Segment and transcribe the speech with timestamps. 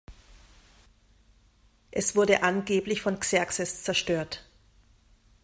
[1.91, 4.43] Es wurde angeblich von Xerxes zerstört.